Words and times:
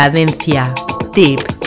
Cadencia 0.00 0.72
Deep. 1.12 1.59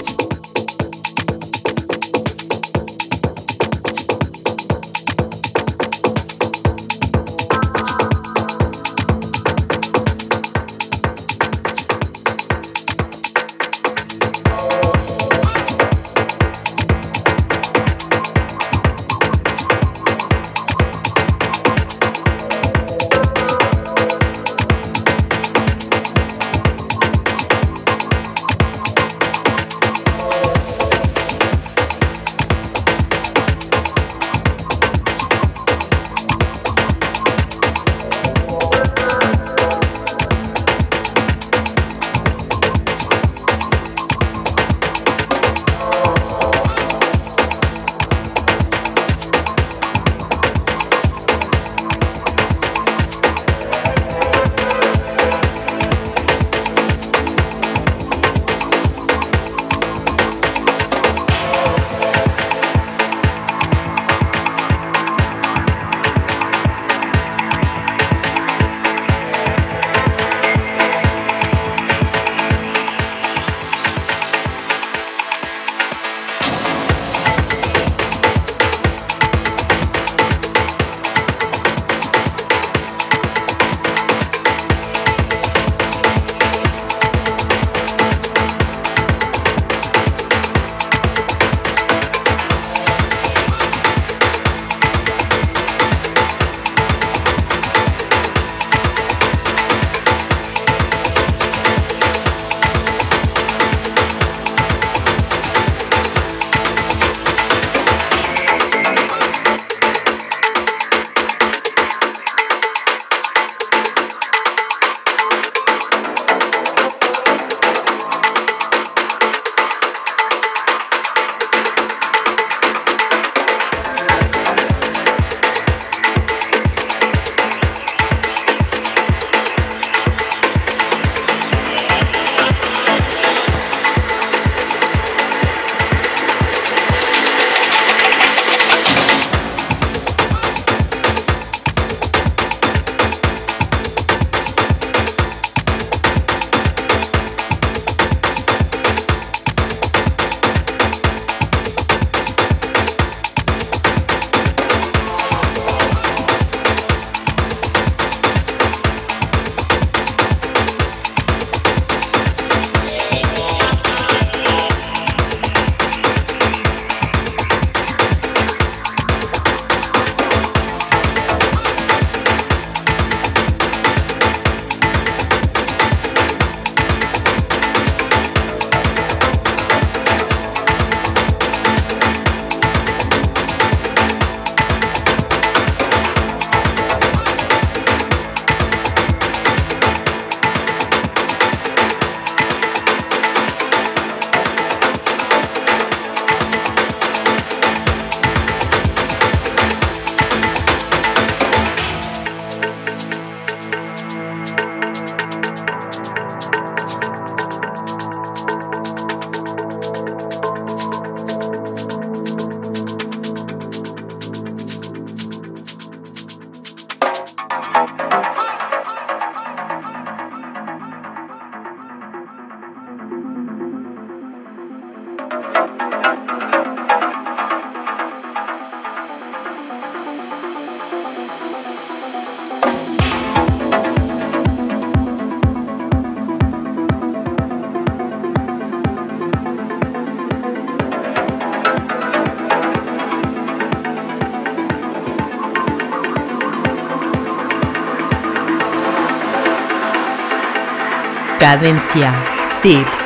Cadencia. 251.43 252.13
Tip. 252.61 253.02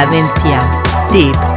Cadencia. 0.00 0.58
Tip. 1.10 1.49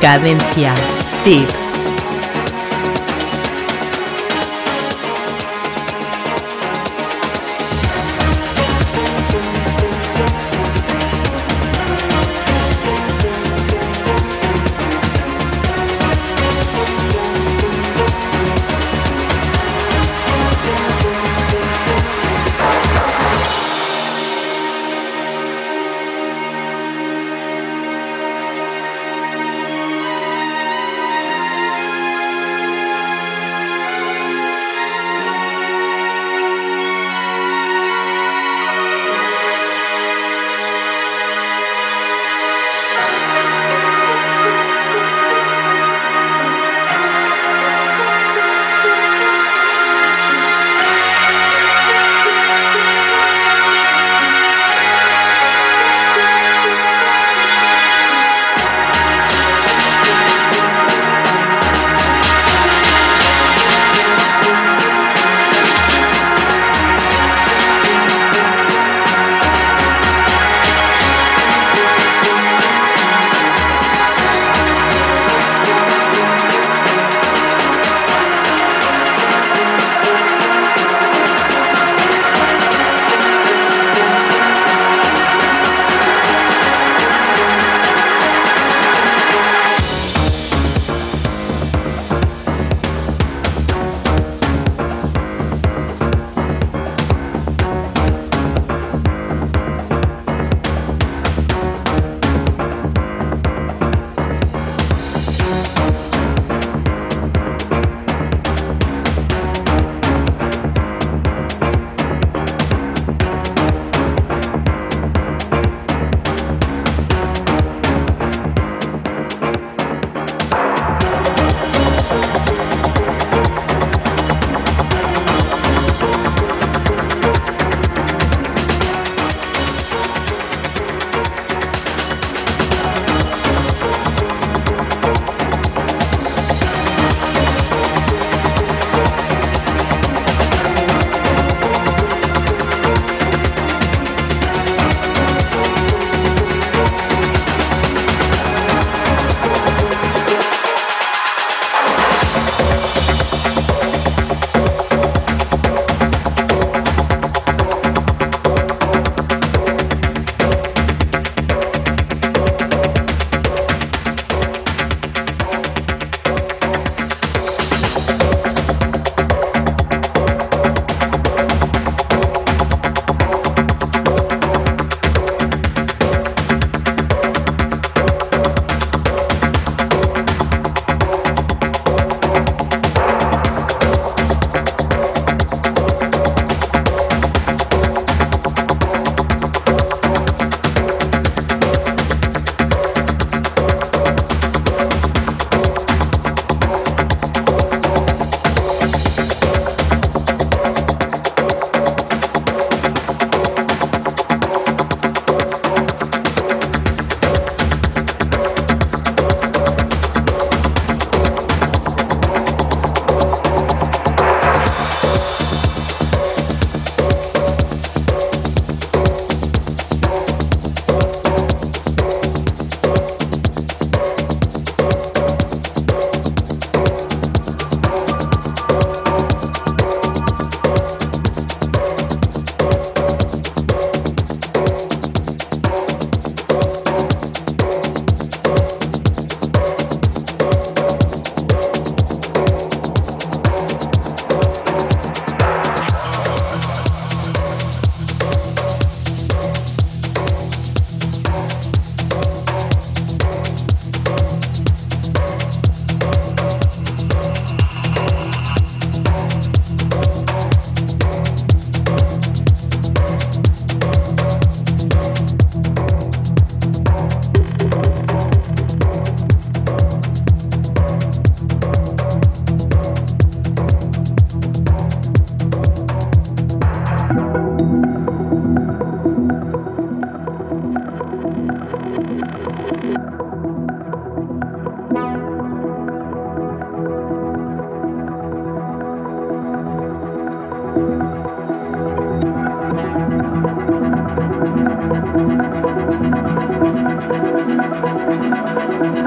Cadencia. 0.00 0.74
Tip. 1.24 1.67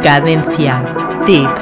Cadencia. 0.02 0.84
Tip. 1.26 1.61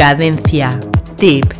Cadencia. 0.00 0.80
Tip. 1.18 1.59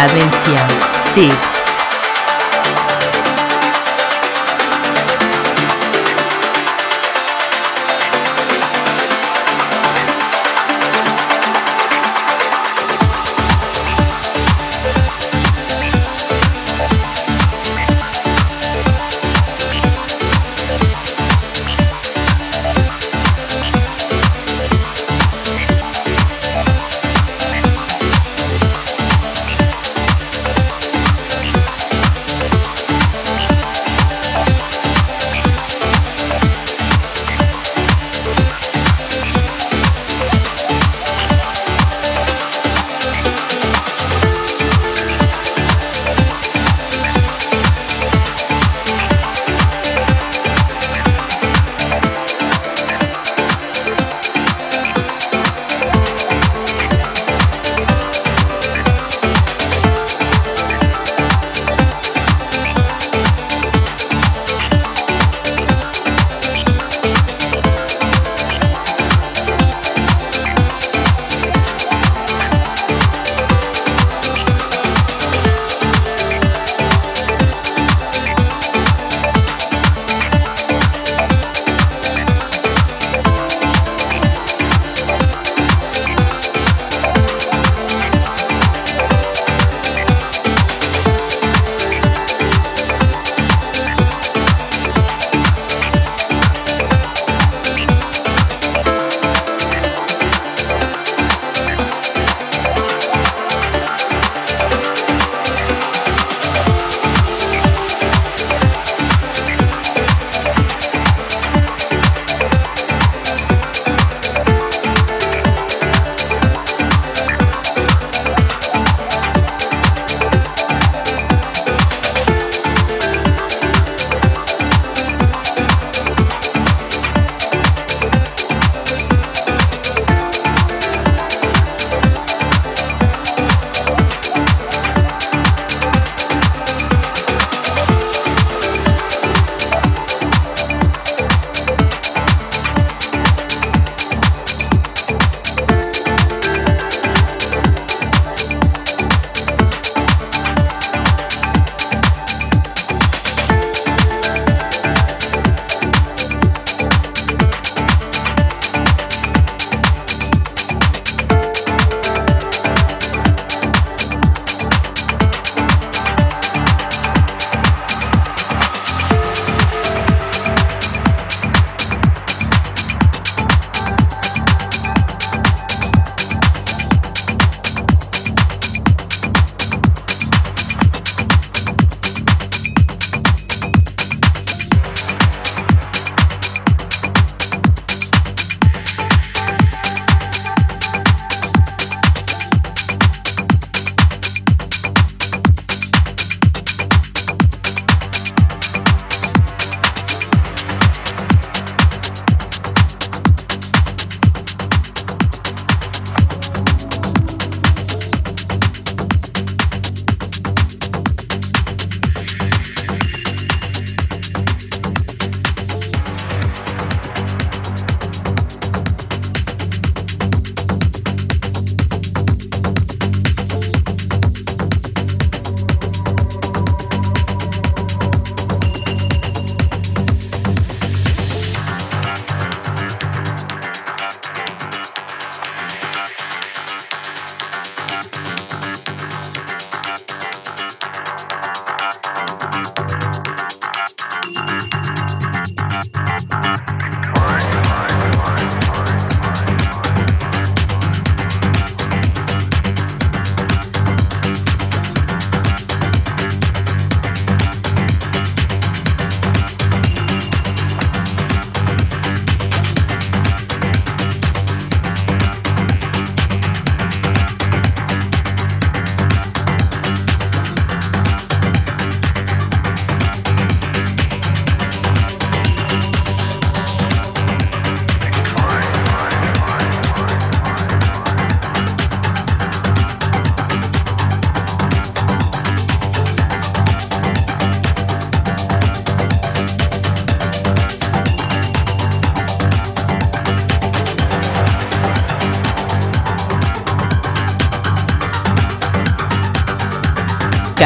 Cadencia. 0.00 0.66
Tip. 1.14 1.49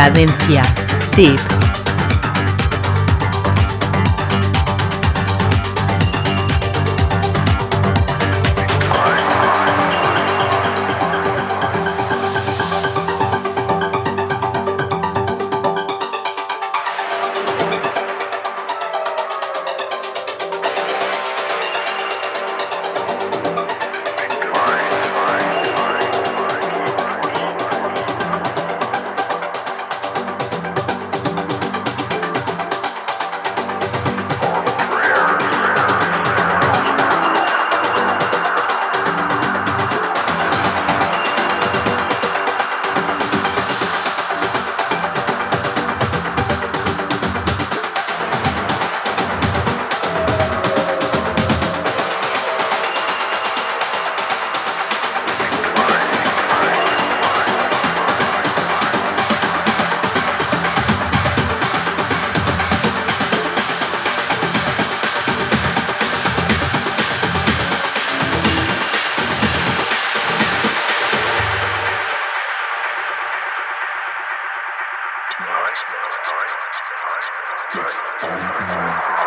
Cadencia. 0.05 0.63
Tip. 1.17 1.54
Let's 77.75 77.97
all 78.22 78.37
ignore. 78.37 79.24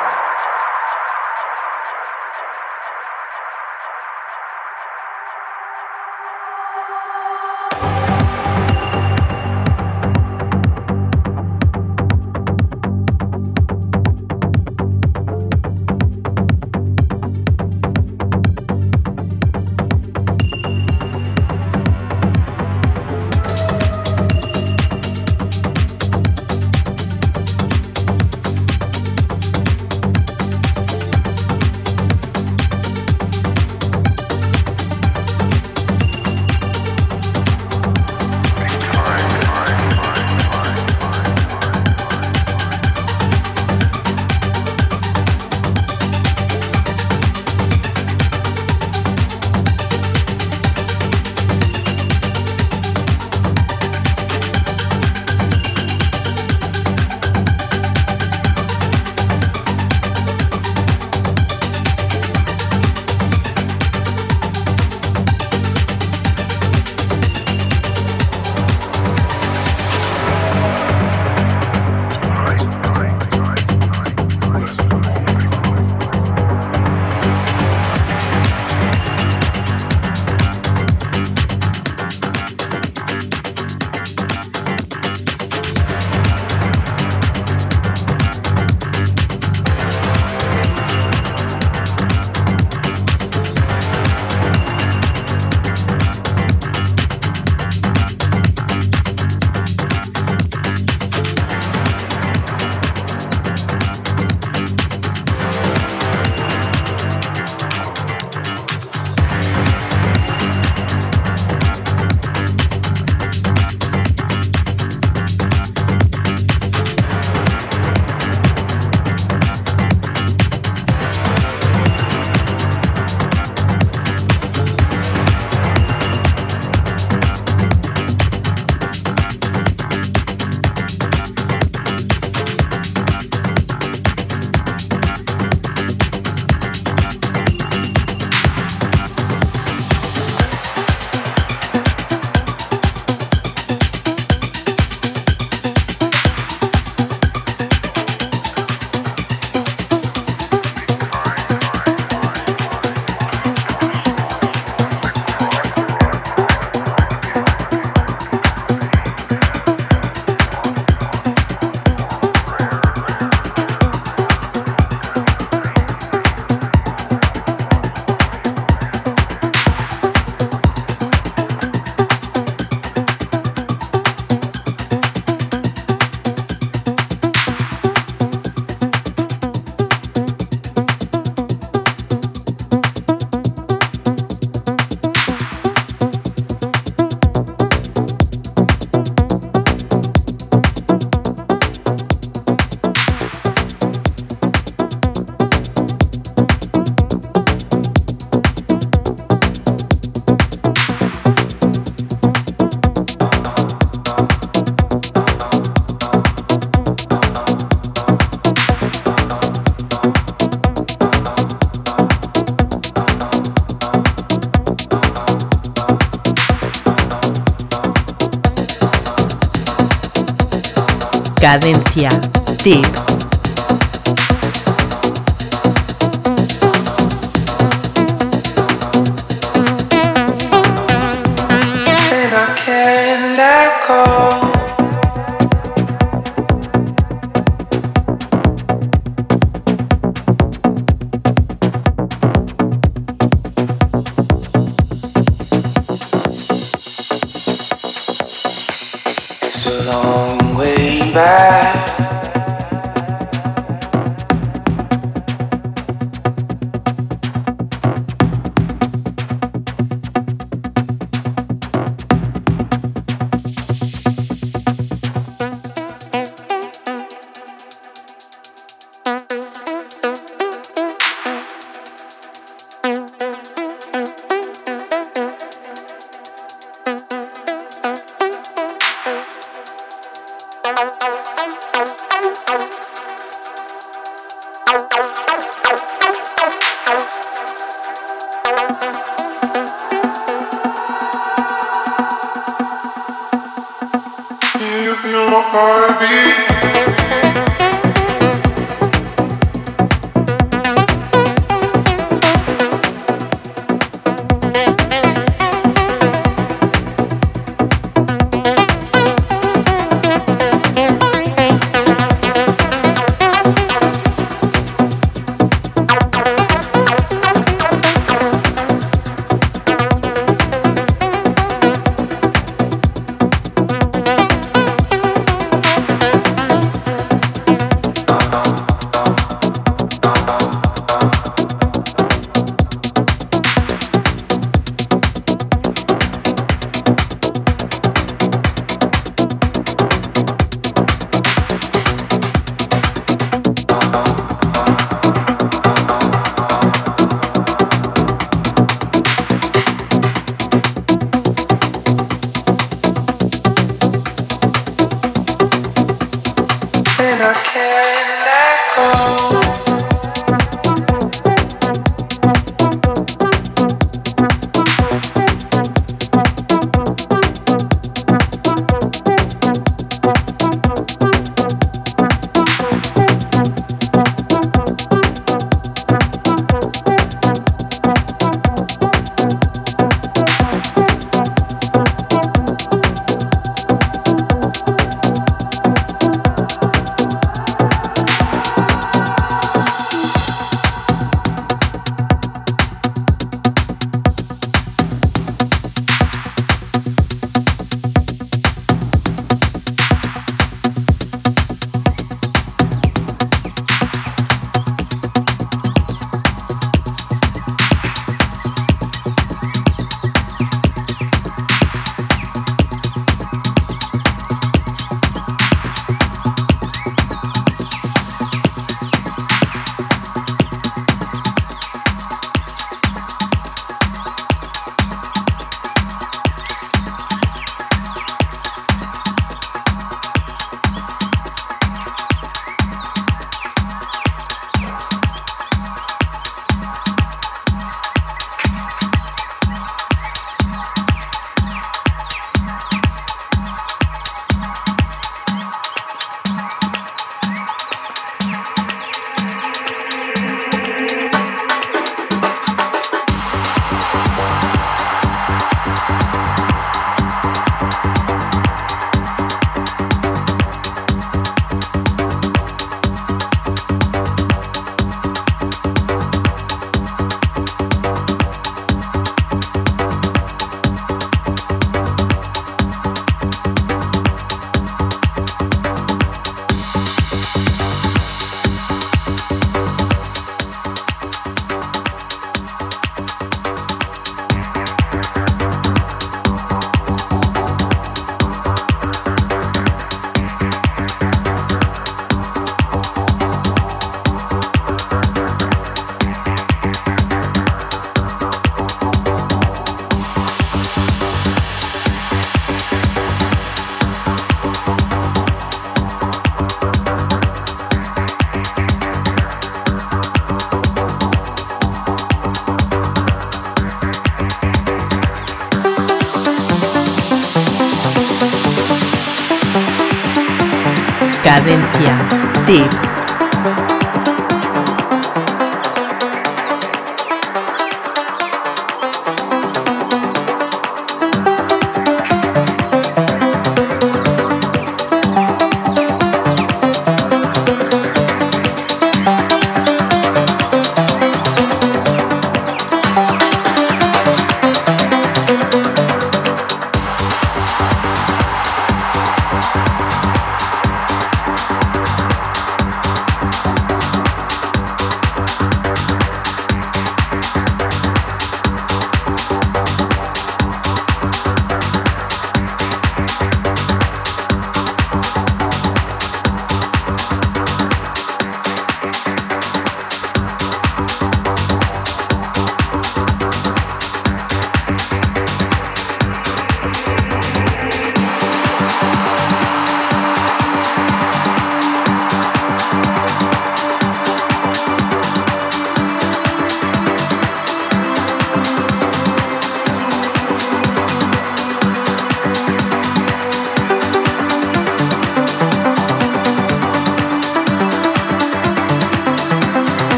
Cadencia. 221.39 222.09
Tip. 222.57 223.06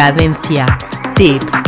Cadencia. 0.00 0.64
Tip. 1.14 1.59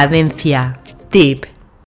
Cadencia. 0.00 0.72
Tip. 1.10 1.59